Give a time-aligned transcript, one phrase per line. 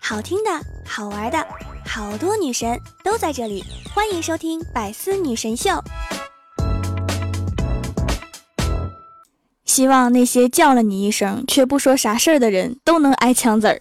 [0.00, 0.50] 好听的，
[0.86, 1.46] 好玩的，
[1.84, 5.70] 好多女神都在这里，欢迎收听《百思女神秀》。
[9.64, 13.80] 希望那些叫了你一声却不说啥事儿的人都能挨枪子儿。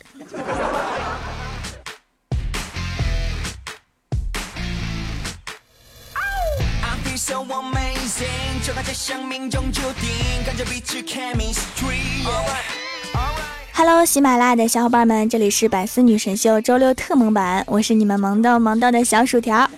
[13.85, 19.69] 喽喜马拉雅的小伙伴们，这里是百思女神秀周六特萌版，我是你们萌到萌到的小薯条。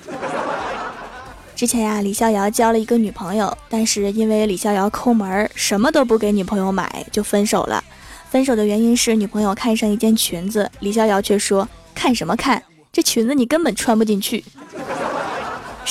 [1.54, 7.84] 之前呀，李逍遥交了一个女朋友，但是因为李逍遥抠门，什么都不给女朋友买，就分手了。
[8.30, 14.42] 分手的原因是女朋友看上一件裙子，李逍遥却说看什么看，这裙子你根本穿不进去。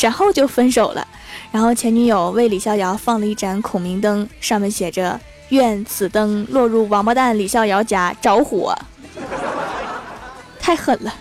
[0.01, 1.07] 然后就分手了。
[1.53, 5.21] 然后前女友为李逍遥放了一盏孔明灯，上面写着。
[5.51, 8.77] 愿此灯落入王八蛋李逍遥家着火，
[10.59, 11.15] 太狠了。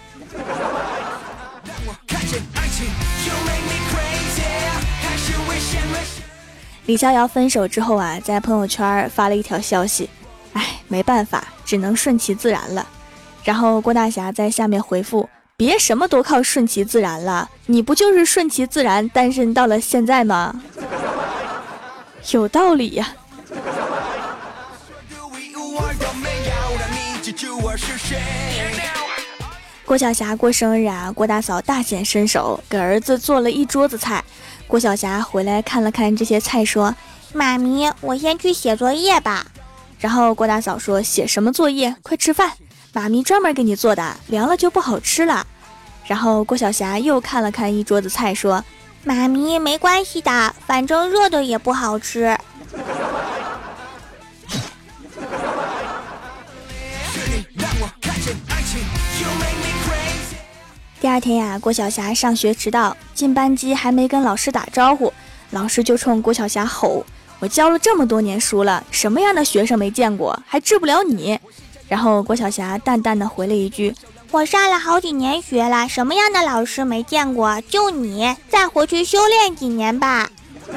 [6.87, 10.09] 李逍遥分手之后啊，在朋友圈发了一条消息
[10.53, 12.87] ：“哎，没办法，只能顺其自然了。”
[13.43, 20.61] 然后郭大侠在下面回复：“别什么都靠顺其自然了，你不就是顺其自然单身到了现在吗？”
[22.31, 23.13] 有道理呀。
[29.85, 34.23] 郭晓霞过生日啊，郭大嫂大显身手，给儿子做了一桌子菜。
[34.65, 36.95] 郭晓霞回来看了看这些菜，说
[37.33, 39.45] ：“妈咪，我先去写作业吧。”
[39.99, 41.95] 然后郭大嫂说：“写什么作业？
[42.01, 42.53] 快吃饭，
[42.93, 45.45] 妈咪专门给你做的，凉了就不好吃了。”
[46.07, 48.65] 然后郭晓霞又看了看一桌子菜，说
[49.05, 52.34] ：“妈咪，没关系的，反正热的也不好吃。”
[61.05, 65.13] 第二天呀，郭晓霞上学迟到，进班级还没跟老师打招呼，
[65.51, 67.05] 老师就冲郭晓霞吼
[67.37, 70.41] ：“我教了这么多年书了，什么样的学生没见过？
[70.47, 71.39] 还治不了你？”
[71.87, 73.93] 然后郭晓霞淡淡的回了一句
[74.33, 77.61] ：“我上了好几年学了，什么样的老师没见过？
[77.61, 80.27] 就你，再回去修炼几年吧。”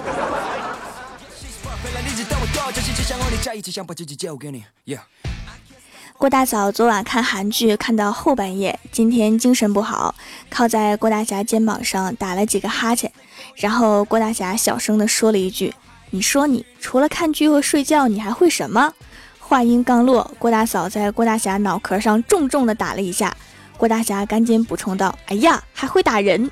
[6.18, 10.16] 郭大嫂昨晚看韩剧看到后半夜，今天精神不好，
[10.50, 13.12] 靠在郭大侠肩膀上打了几个哈欠，
[13.54, 15.72] 然后郭大侠小声的说了一句
[16.10, 18.92] ：“你说你除了看剧和睡觉，你还会什么？”
[19.38, 23.36] 话音刚落，郭大嫂在郭大侠脑壳上重重的打了一下，
[23.76, 26.50] 郭大侠赶紧补充道：“哎呀，还会打人。”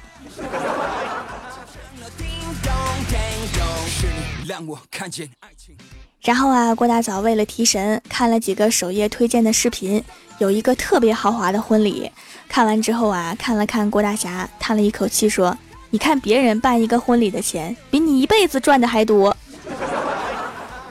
[6.27, 10.03] 然后啊，郭大嫂为了提神，看了几个首页推荐的视频，
[10.39, 12.11] 有一个特别豪华的婚礼。
[12.49, 15.57] 看完之后啊，看了看郭大侠，叹了一口气说
[15.89, 19.37] ：“你看别人办一个婚礼的钱，比你一辈子赚的还多。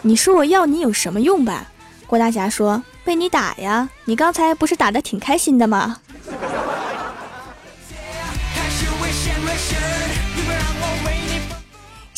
[0.03, 1.69] 你说我要你有什么用吧？”
[2.07, 5.97] 郭大侠说：“被你打呀，你刚才不是打的挺开心的吗？”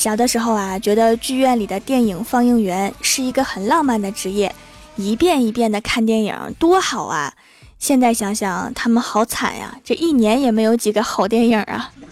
[0.07, 4.55] 小的时候啊，觉得剧院里的电影放映员是一个很浪漫的职业，
[4.95, 7.33] 一遍一遍的看电影多好啊！
[7.77, 11.91] 现在想想，他们好惨呀，这一年也没有几个好电影啊。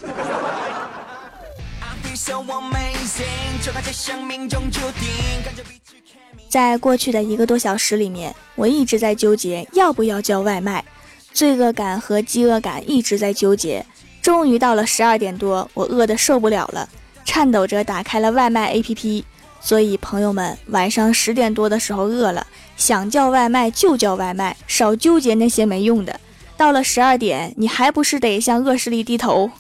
[6.50, 10.84] 在过去的一个多小时里面，我一直在纠结要不要叫外卖，
[11.32, 13.86] 罪恶感和饥饿感一直在纠结。
[14.22, 16.90] 终于到了十二点多，我饿得受不了了。
[17.36, 19.26] 颤抖着打开了外卖 APP，
[19.60, 22.48] 所以朋友们晚上十点多的时候饿了，
[22.78, 26.18] 想叫外卖就叫外卖，少纠结那些没用的。
[26.56, 29.52] 到了十二点，你还不是得向恶势力低头？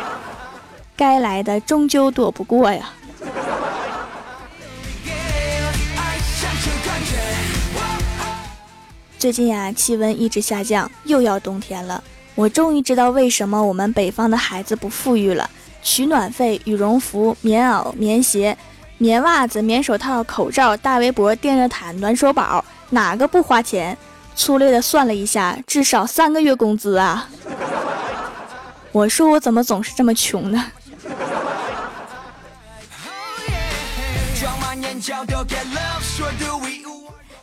[0.94, 2.90] 该来的终究躲不过呀。
[9.18, 12.04] 最近呀，气温一直下降，又要冬天了。
[12.34, 15.48] 我终于知道为什么我们北方的孩子不富裕了。
[15.86, 18.58] 取暖费、羽绒服、棉袄、棉鞋、
[18.98, 23.96] 棉袜子、棉手套、口罩、大围脖、电热毯、暖手宝，哪个不花钱？
[24.34, 27.28] 粗略的算了一下，至少三个月工资啊！
[28.90, 30.64] 我说我怎么总是这么穷呢？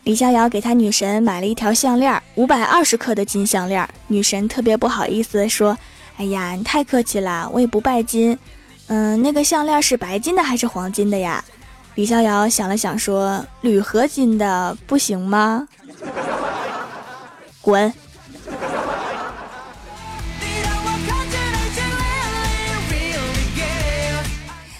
[0.04, 3.88] 李逍遥给他女神买了一条项链，五百二十克的金项链。
[4.08, 5.78] 女神特别不好意思说。
[6.18, 8.38] 哎呀，你太客气了，我也不拜金。
[8.88, 11.44] 嗯，那个项链是白金的还是黄金的呀？
[11.96, 15.68] 李逍遥想了想说：“铝合金的不行吗？”
[17.62, 17.94] 滚！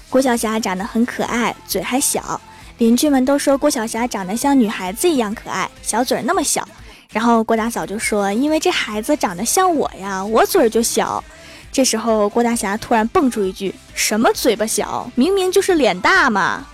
[0.10, 2.40] 郭晓霞长得很可爱，嘴还小，
[2.78, 6.68] 邻居们都说郭晓霞长得像女孩子一样可爱，小嘴那么小。
[7.14, 11.24] 然后郭大嫂就说：“因为这孩子长得像我呀，我嘴儿就小。”
[11.72, 15.10] 这时候郭大侠突然蹦出一句：“什么嘴巴小？
[15.14, 16.66] 明明就是脸大嘛！”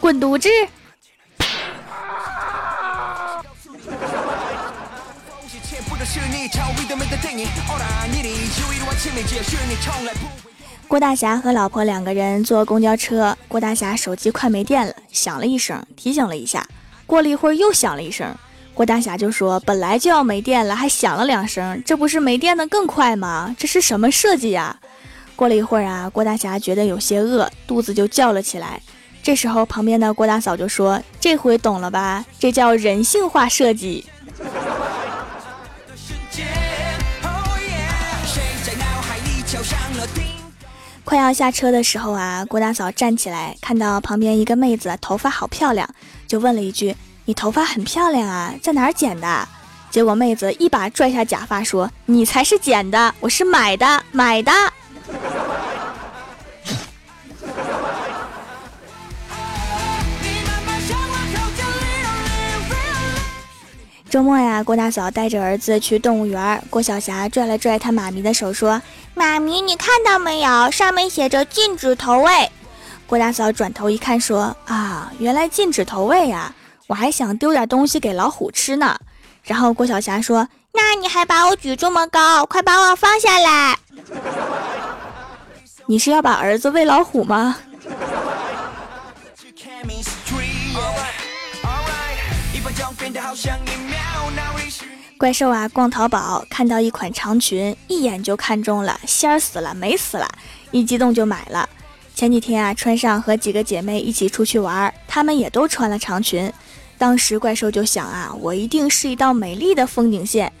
[0.00, 0.48] 滚犊子！
[10.86, 16.66] 郭大侠和老婆两个人坐公交车，郭大侠手机快没电了，响了一声，提醒了一下。
[17.06, 18.34] 过了一会儿又响了一声，
[18.74, 23.54] 郭大侠就说：“本来就要没电了，还响了两声，这不是没电的更快吗？
[23.56, 24.76] 这是什么设计呀？”
[25.36, 28.80] 过了一会儿啊，郭大侠觉得有些饿，肚子就叫了起来。
[29.22, 32.24] 这时候旁边的郭大嫂就说：“这回懂了吧？
[32.38, 34.04] 这叫人性化设计。”
[41.04, 45.88] 快要下车的时候啊，郭大嫂站起来，看到旁边一个妹子头发好漂亮，
[46.26, 49.48] 就问了一句：“你头发很漂亮啊，在哪儿剪的？”
[49.90, 54.52] 结果妹子一把拽下假发，说：“你才是剪的，我是买的，买的。
[64.10, 66.62] ”周末呀，郭大嫂带着儿子去动物园。
[66.70, 68.82] 郭晓霞拽了拽他妈咪的手，说
[69.14, 70.70] ：“妈咪，你看到没有？
[70.70, 72.50] 上面写着禁止投喂。”
[73.06, 76.52] 郭大嫂转头一看，说：“啊，原来禁止投喂呀！
[76.86, 78.98] 我还想丢点东西给老虎吃呢。”
[79.44, 83.78] 然后郭晓霞说：“那你还把我举这么高，快把我放下来！
[85.86, 87.56] 你是要把儿子喂老虎吗？”
[95.16, 100.28] 怪兽啊，逛淘宝看到一款长裙，一眼就看中了，仙儿死了，美死了，
[100.70, 101.68] 一激动就买了。
[102.14, 106.52] 前几天啊，穿上和几个姐妹一起出去玩，她们也都穿了长裙。
[106.98, 110.52] 当时怪兽就想啊，我一定是一道美丽的风景线。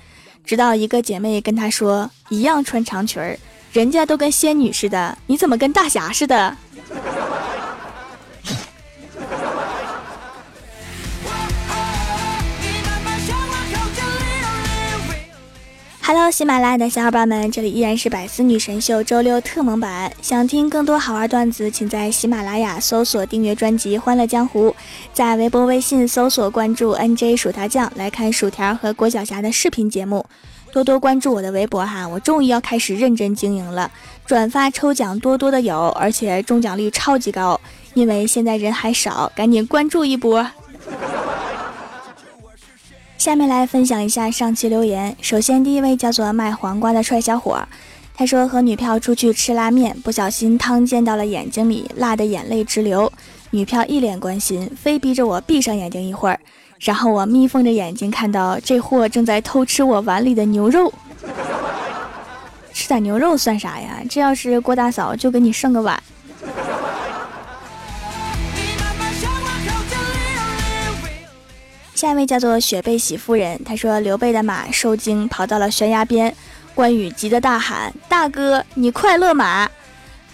[0.44, 3.36] 直到一个姐妹跟他说，一样穿长裙儿，
[3.72, 6.56] 人家都跟仙女似的，你怎么跟大侠似的
[16.06, 20.12] ？Hello，喜马拉雅的小伙伴们，这里依然是百思女神秀周六特蒙版。
[20.20, 24.68] 想听更多好玩段子，请在喜马拉雅搜索订阅专辑《欢乐江湖》，
[25.14, 30.26] 在微博、微信搜索关注 NJ 薯条酱来看薯条和郭晓霞的视频节目。
[30.70, 33.90] 多多关注我的微博哈，我终于要开始认真经营了，
[34.26, 37.58] 转发抽奖多多的有，而且中奖率超级高，
[37.94, 40.46] 因为现在人还少，赶紧关注一波。
[43.16, 45.16] 下面来分享一下上期留言。
[45.20, 47.66] 首先，第一位叫做卖黄瓜的帅小伙，
[48.14, 53.10] 他说和女票出去吃拉面，不小心汤溅到了眼睛里，辣得眼泪直流。
[53.50, 56.38] 女票一脸关心，非逼着我闭上眼睛一会儿。
[56.80, 60.92] 然后我眯缝着眼睛，看到这货正在偷吃我碗里的牛肉。
[62.74, 64.02] 吃点牛肉算啥呀？
[64.10, 66.02] 这要是郭大嫂，就给你剩个碗。
[72.04, 76.36] 下一位叫做雪贝喜夫人，他说刘备的马受惊跑到了悬崖边，
[76.74, 79.66] 关羽急得大喊：“大哥，你快乐马！”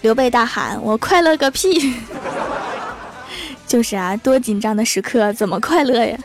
[0.01, 1.95] 刘备大喊：“我快乐个屁！”
[3.65, 6.17] 就是啊，多紧张的时刻怎么快乐呀？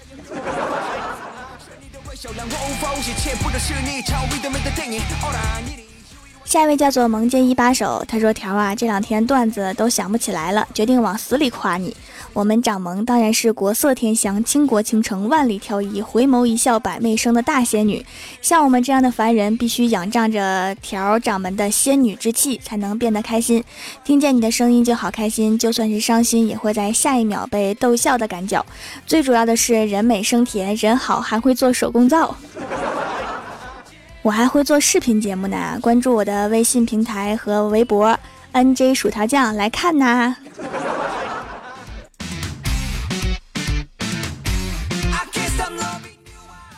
[6.44, 11.96] 下一位叫做萌剑一把手，他说条啊，这两天段子都想不起来了，决定往死里夸你。
[12.36, 18.04] 我们掌门当然是国色天香、倾国倾城、万里挑一、回眸一笑百媚生的大仙女。
[18.42, 23.64] 像我们这样的凡人，必须仰仗着条掌门的仙女之气，才能变得开心。
[24.04, 28.62] 听见你的声音就好开心，就算是伤心，也会在下一秒被逗笑的感觉。
[29.06, 32.36] 最主要的是人美声甜，人好还会做手工皂。
[34.20, 38.14] 我还会做视频节目呢，关注我的微信平台和微博
[38.52, 40.36] ，NJ 薯条酱来看呐。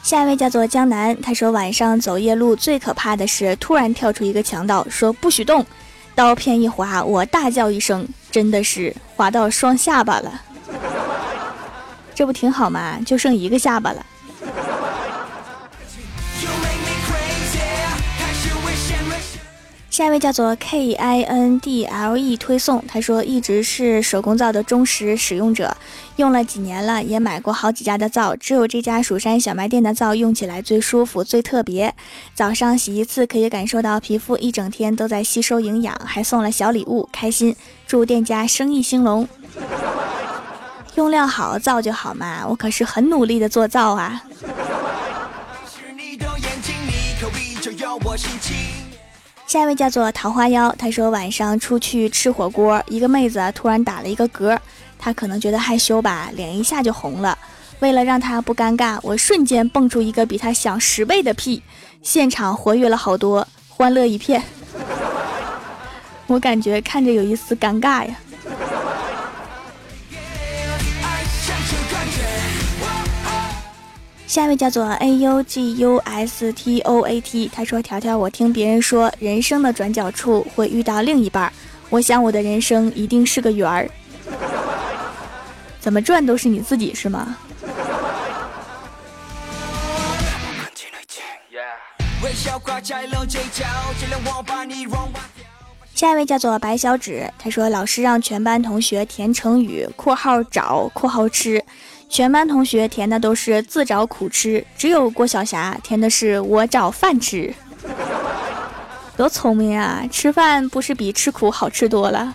[0.08, 5.66] 下一位叫做江南，他说晚上走夜路最可怕的是突然跳出一个强盗，说不许动，
[6.14, 10.40] 刀片一划，我大叫一声，真的是划到双下巴了，
[12.14, 12.98] 这不挺好吗？
[13.04, 14.06] 就剩一个下巴了。
[19.98, 25.76] 下一位叫做 K I N D L E 推送，他说一直是手工皂的忠实使用者，
[26.14, 31.92] 用了几年了，也买过好几家的皂，只有这家蜀山小卖店的皂用起来最舒服、最特别。
[32.32, 37.56] 早上洗一次，可以感受到皮肤一整天都在吸收营养，还送了小礼物，开心！
[37.84, 39.28] 祝店家生意兴隆。
[40.94, 44.22] 用料好，皂就好嘛，我可是很努力的做皂啊。
[45.66, 47.28] 是你的眼睛，你可
[47.60, 48.54] 就要我心情
[49.48, 54.58] 下一位叫做桃花妖，他说晚上出去吃火锅，一个妹子突然打了一个嗝，
[54.98, 57.38] 他可能觉得害羞吧，脸一下就红了。
[57.78, 61.62] 为了让他不尴尬，我瞬间蹦出一个比他响十倍的屁，
[62.02, 64.42] 现场活跃了好多，欢乐一片。
[66.28, 68.14] 我感觉看着有一丝尴尬呀。
[74.28, 81.50] 下一位叫做 A U G U S T O A T，他说：“条条，我听别人说，人生的转角处会遇到另一半，
[81.88, 83.88] 我想我的人生一定是个圆儿，
[85.80, 87.38] 怎么转都是你自己是吗？”
[95.94, 101.64] 下一位叫做白小指，他说：“老师让全班同学填成语（括号找括号吃）。”
[102.08, 107.52] 全班同学填的都是自找苦吃，只有郭晓霞填的是我找饭吃。
[109.16, 110.04] 多聪明啊！
[110.10, 112.34] 吃饭不是比吃苦好吃多了。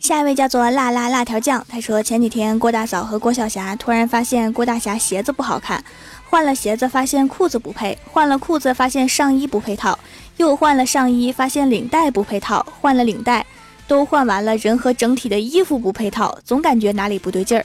[0.00, 5.82] 下一位叫做辣辣辣条酱，他说前几天郭大嫂和郭晓霞突然发现郭大侠鞋子不好看，
[6.28, 9.96] 换了鞋子发现裤子不配，换了裤子发现上衣不配套，
[10.36, 13.46] 又换了上衣发现领带不配套，换了领带。
[13.86, 17.64] 都换完了，人和整体的衣服不配套，总感觉哪里不对劲儿。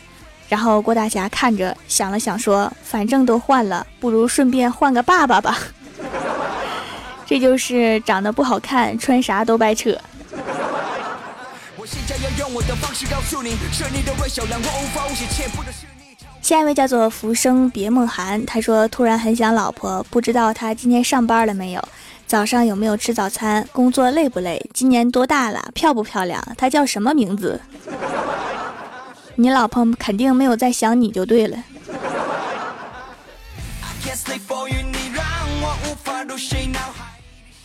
[0.49, 5.57] 然后郭大侠看着想了想，说：“反正都换了，不如顺便换个爸爸吧。
[7.27, 9.97] ”这就是长得不好看，穿啥都白扯。
[16.41, 21.89] 下一位叫做浮生别梦寒，他说突然很想老婆，不知道他今天上班了没有。
[22.27, 23.65] 早上有没有吃早餐？
[23.71, 24.69] 工作累不累？
[24.73, 25.71] 今年多大了？
[25.73, 26.45] 漂不漂亮？
[26.57, 27.61] 他叫什么名字？
[29.35, 31.57] 你老婆肯定没有在想你就对了。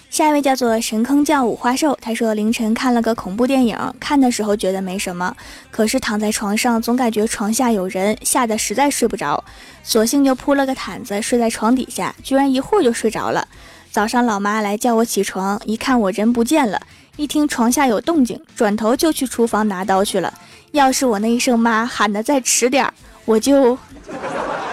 [0.08, 5.34] 下一位叫做神坑教五花兽，他说凌晨看了个恐怖电影，看的时候觉得没什么，
[5.72, 9.42] 可是躺在床上总感觉床下有人，吓得实在睡不着，
[9.82, 13.48] 索性就铺了个毯子睡在床底下，居然一会儿就睡着了。
[13.92, 16.80] 早上老妈来叫我起床，一看我人不见了，
[17.16, 20.32] 一听床下有动静，转头就去厨房拿刀去了。
[20.70, 22.94] 要是我那一声妈喊的再迟点儿，
[23.26, 23.78] 我就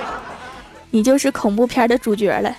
[0.92, 2.56] 你就是恐怖片的主角了。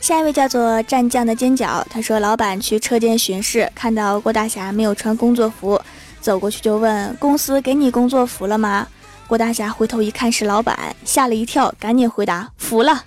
[0.00, 5.78] 下一位叫做战将的尖角，他说老板去车间巡视，看到郭大侠没有穿工作服，
[6.22, 8.88] 走过去就问公司给你工作服了吗？
[9.32, 13.04] 郭大侠回头一看是老板，吓了一跳，赶紧回答：“服了。”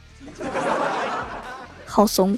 [1.85, 2.35] 好怂。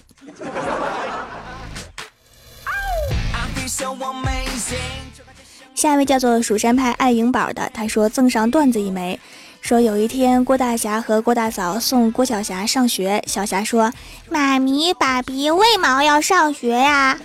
[5.74, 9.18] 下一位叫做蜀山派爱颖宝的，他说赠上段子一枚，
[9.62, 13.94] 说有一天郭大侠和郭大嫂送郭晓霞上学，小霞说
[14.30, 17.18] ：“妈咪、爸比为毛要上学呀？”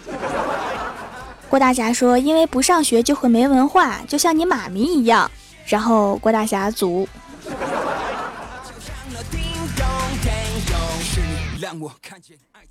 [1.50, 5.28] 郭大侠说：“因为不上学就会没文化，就像你妈咪一样。”
[5.66, 7.08] 然后郭大侠组。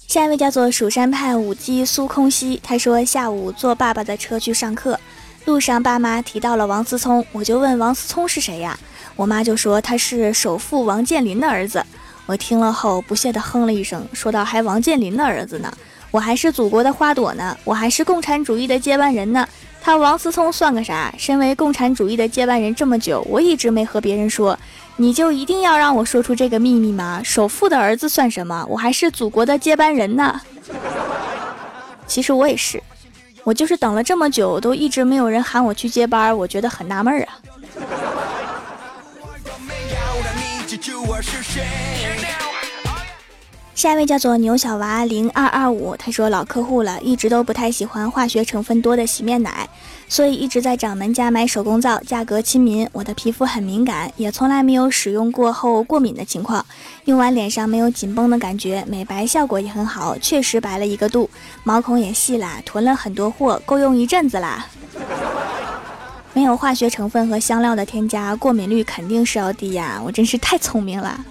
[0.07, 4.99] 下一位叫做蜀山派舞姬苏空兮，他说下午坐爸爸的车去上课，
[5.45, 8.77] 路上爸妈提到了王思聪，我就问王思聪是谁呀？
[9.15, 11.83] 我妈就说他是首富王健林的儿子。
[12.27, 15.73] 我听了后不屑地哼了一声，说道：“还王健林的儿子呢？
[16.11, 19.47] 我还是祖国的花朵呢，我还是共产主义的接班人呢。”
[19.83, 21.11] 他王思聪算个啥？
[21.17, 24.57] 身为共产主义的接班人这么久，我一直没和别人说，
[24.95, 27.19] 你就一定要让我说出这个秘密吗？
[27.23, 28.63] 首富的儿子算什么？
[28.69, 30.39] 我还是祖国的接班人呢。
[32.05, 32.81] 其实我也是，
[33.43, 37.27] 我就是等了这么久，都一直没有人喊我去接班，我觉得很纳闷啊。
[43.73, 49.67] 下一位叫做牛小娃零二二五，他说老客户了，一直都不太喜欢化学成分多的洗面奶，
[50.11, 52.85] 所以一直在掌门家买手工皂，价格亲民。
[52.91, 56.65] 我的皮肤很敏感，也从来没有使用过后过敏的情况，
[57.05, 61.29] 用完脸上没有紧绷的感觉，美白效果也很好，确实白了一个度，
[61.63, 64.65] 毛孔也细啦，囤了很多货，够用一阵子啦。
[66.33, 70.01] 没有化学成分和香料的添加，过敏率肯定是要低呀！
[70.03, 71.25] 我真是太聪明了。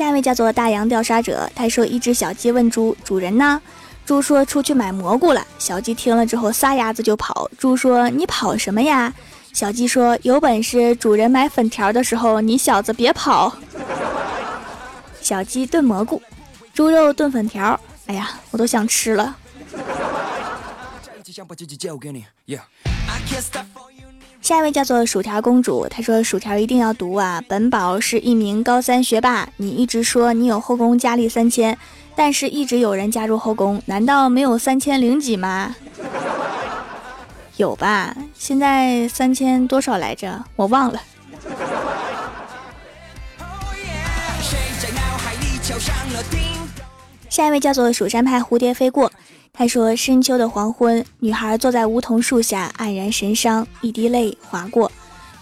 [0.00, 3.60] 下一位叫做大洋调查者，他说：“一只小鸡问猪主人呢？”
[4.06, 7.50] 猪说：“出去买蘑菇了。”小鸡听了之后撒丫子就跑。
[7.58, 9.12] 猪说：“你跑什么呀？”
[9.52, 13.54] 小鸡说：“有本事主人买粉条的时候，你小子别跑。”
[15.20, 16.22] 小鸡炖蘑菇，
[16.72, 19.36] 猪肉炖粉条，哎呀，我都想吃了。
[24.40, 27.42] 下一位叫做薯条公主，她说：“薯条一定要读啊！
[27.46, 31.76] 本宝是一名高三学霸，你一直说你有后宫佳丽三千，
[32.16, 35.76] 但是一直有人加入后宫，难道没有三千零几吗？
[37.58, 38.16] 有吧？
[38.34, 40.42] 现在三千多少来着？
[40.56, 41.00] 我忘了。”
[47.28, 49.12] 下一位叫做蜀山派蝴蝶飞过。
[49.52, 54.90] 他说：“深秋的黄昏，女孩坐在梧桐树下，黯然神伤，一滴泪划过。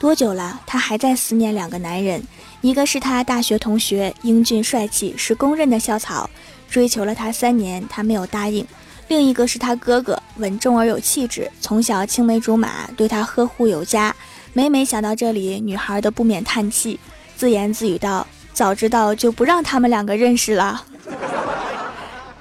[0.01, 0.61] 多久了？
[0.67, 2.23] 她还在思念两个男人，
[2.61, 6.29] 一个是她大学同学，英俊帅气，是公认的校草，
[6.69, 8.65] 追求了她三年，她没有答应；
[9.07, 14.15] 另一个是她哥哥，稳重而有气质，从小青梅竹马，对她呵护有加。
[14.53, 16.99] 每每想到这里，女孩都不免叹气，
[17.37, 20.85] 自言自语道：早知道就不让他们两个认识了。”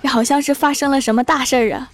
[0.08, 1.92] 好像是发生了什么大事儿啊！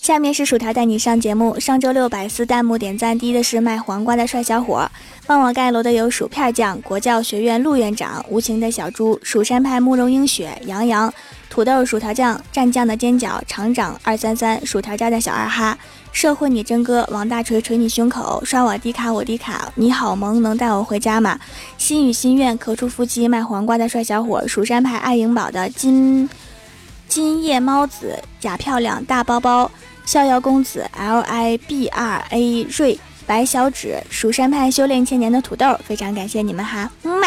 [0.00, 1.60] 下面是薯条带你上节目。
[1.60, 4.90] 上周六百思弹幕点赞低的是卖黄瓜的帅小伙，
[5.26, 11.12] 帮我盖楼的有薯片酱、国教学院陆院长、无情的小猪、蜀山派慕容英雪、杨洋、
[11.48, 15.78] 土豆薯条酱、蘸酱的尖角、厂长二三三、薯条家的小二哈。
[16.12, 21.38] 社会你真哥，王大锤捶你胸口，刷我低卡我低卡，你好萌，能带我回家吗？
[21.78, 26.28] 心与心愿，咳出腹肌卖黄瓜的帅小伙，蜀山派爱颖宝的金
[27.08, 29.70] 金叶猫子，假漂亮大包包，
[30.04, 37.26] 逍遥公子 L I B R A 瑞，白小指，蜀山派修炼千年的土豆，非常感谢你们哈，么么。